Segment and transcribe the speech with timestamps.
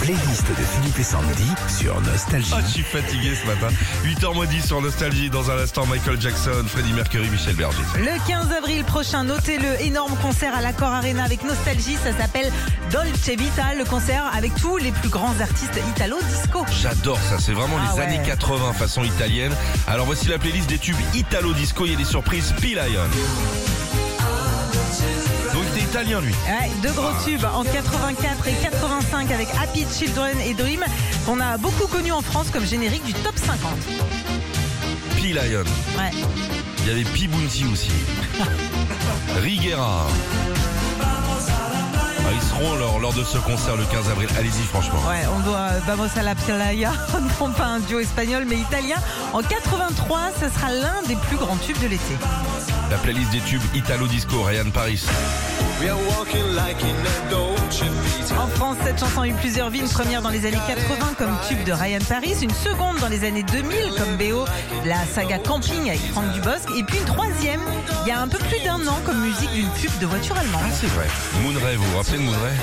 [0.00, 2.52] playlist de Philippe et Sandy sur Nostalgie.
[2.54, 3.68] Ah, je suis fatigué ce matin.
[4.04, 5.30] 8h moins 10 sur Nostalgie.
[5.30, 7.82] Dans un instant, Michael Jackson, Freddie Mercury, Michel Berger.
[7.98, 11.96] Le 15 avril prochain, notez-le, énorme concert à l'Accor Arena avec Nostalgie.
[12.02, 12.50] Ça s'appelle
[12.90, 16.64] Dolce Vita, le concert avec tous les plus grands artistes italo-disco.
[16.82, 18.06] J'adore ça, c'est vraiment Ah les ouais.
[18.06, 19.52] années 80 façon italienne.
[19.86, 23.79] Alors voici la playlist des tubes Italo Disco, il y a des surprises P-Lion.
[26.00, 26.32] Italien lui.
[26.32, 30.82] Ouais, deux gros tubes en 84 et 85 avec Happy Children et Dream
[31.26, 33.70] qu'on a beaucoup connu en France comme générique du top 50.
[35.16, 35.64] P-Lion.
[35.98, 36.10] Ouais.
[36.78, 37.90] Il y avait P Bounty aussi.
[39.42, 40.06] Riguera.
[41.02, 44.28] Ah, ils seront lors, lors de ce concert le 15 avril.
[44.38, 45.00] Allez-y franchement.
[45.06, 46.92] Ouais, on doit euh, Vamos a la playa,
[47.40, 48.96] non pas un duo espagnol mais italien.
[49.34, 52.16] En 83, ce sera l'un des plus grands tubes de l'été.
[52.90, 55.06] La playlist des tubes Italo Disco, Ryan Paris.
[58.36, 59.78] En France, cette chanson a eu plusieurs vies.
[59.78, 63.24] Une première dans les années 80 comme tube de Ryan Paris, une seconde dans les
[63.24, 64.44] années 2000 comme BO,
[64.84, 67.60] la saga Camping avec Franck Dubosc, et puis une troisième
[68.04, 70.62] il y a un peu plus d'un an comme musique d'une pub de voiture allemande.
[70.64, 71.06] Ah c'est vrai.
[71.42, 72.56] Moonray, vous vous rappelez de Moonray?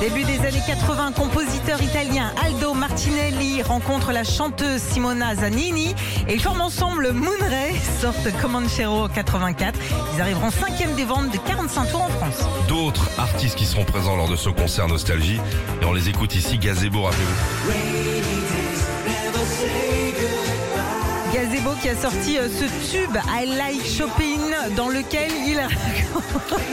[0.00, 5.94] Début des années 80, compositeur italien Aldo Martinelli rencontre la chanteuse Simona Zanini
[6.26, 9.78] et ils forment ensemble Moonray, sortent Comanchero en 84.
[10.14, 12.48] Ils arriveront cinquième des ventes de 45 tours en France.
[12.66, 15.38] D'autres artistes qui seront présents lors de ce concert Nostalgie.
[15.82, 18.39] Et on les écoute ici, Gazebo, rappelez-vous.
[21.76, 24.40] Qui a sorti euh, ce tube I Like Shopping
[24.76, 25.68] dans lequel il a...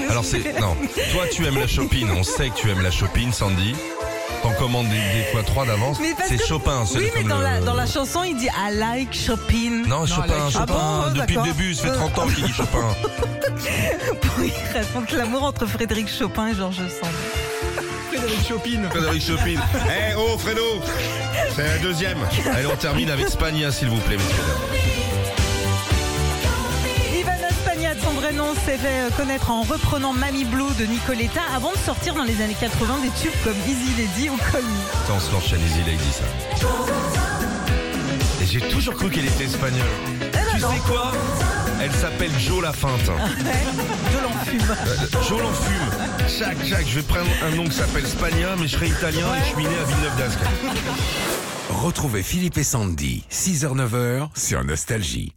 [0.09, 0.59] Alors c'est...
[0.59, 0.75] Non,
[1.13, 3.73] toi tu aimes la shopping, on sait que tu aimes la shopping, Sandy.
[4.43, 5.97] T'en commandes des, des fois trois d'avance.
[5.99, 8.23] Mais parce C'est que- Chopin, c'est Oui, mais comme dans le- la, dans la chanson,
[8.23, 9.87] il dit I like shopping.
[9.87, 11.43] Non, Chopin, Chopin, bon, Oh, depuis le d'accord.
[11.43, 12.87] début, ça fait 30 ans qu'il dit Chopin.
[14.39, 17.09] Oui, il raconte l'amour entre Frédéric Chopin et Georges Sand.
[18.09, 18.89] Frédéric Chopin.
[18.91, 19.55] Frédéric Chopin.
[19.89, 20.61] Eh oh Fredo
[21.55, 22.17] C'est la deuxième.
[22.53, 24.43] Allez, on termine avec Spagna, s'il vous plaît, messieurs.
[28.17, 32.15] Vrai nom, s'est fait euh, connaître en reprenant Mamie Blue de Nicoletta avant de sortir
[32.15, 35.03] dans les années 80 des tubes comme Easy Lady ou Call Me.
[35.03, 36.23] Attends, on se Easy Lady, ça.
[38.41, 39.85] Et j'ai toujours cru qu'elle était espagnole.
[40.51, 41.11] Tu sais quoi?
[41.79, 43.01] Elle s'appelle Jo la Feinte.
[43.05, 44.75] Je l'enfume.
[44.87, 46.27] Euh, Jo l'enfume.
[46.27, 49.39] Chac, chac, je vais prendre un nom qui s'appelle Spagna, mais je serai italien et
[49.41, 50.39] je suis né à Villeneuve d'Ascq.
[51.69, 55.36] Retrouvez Philippe et Sandy, 6h-9h sur Nostalgie.